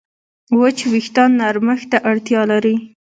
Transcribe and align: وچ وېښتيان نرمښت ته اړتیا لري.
وچ 0.59 0.77
وېښتيان 0.91 1.31
نرمښت 1.39 1.87
ته 1.91 1.97
اړتیا 2.11 2.41
لري. 2.51 2.75